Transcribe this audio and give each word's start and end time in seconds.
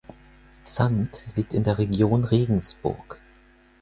Zandt 0.63 1.27
liegt 1.35 1.53
in 1.53 1.61
der 1.63 1.77
Region 1.77 2.23
Regensburg. 2.23 3.21